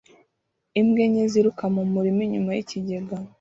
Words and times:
Imbwa 0.79 1.01
enye 1.07 1.23
ziruka 1.31 1.65
mu 1.75 1.81
murima 1.93 2.19
inyuma 2.27 2.49
yikigega 2.57 3.15